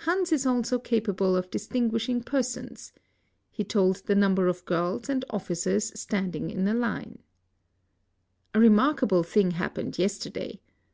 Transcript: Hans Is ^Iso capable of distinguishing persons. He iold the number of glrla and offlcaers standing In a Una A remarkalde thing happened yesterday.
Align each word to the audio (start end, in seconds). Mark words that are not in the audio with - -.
Hans 0.00 0.32
Is 0.32 0.44
^Iso 0.44 0.84
capable 0.84 1.34
of 1.34 1.50
distinguishing 1.50 2.22
persons. 2.22 2.92
He 3.50 3.64
iold 3.64 4.02
the 4.02 4.14
number 4.14 4.48
of 4.48 4.66
glrla 4.66 5.08
and 5.08 5.24
offlcaers 5.30 5.96
standing 5.96 6.50
In 6.50 6.68
a 6.68 6.72
Una 6.72 7.06
A 8.52 8.58
remarkalde 8.58 9.24
thing 9.24 9.52
happened 9.52 9.98
yesterday. 9.98 10.60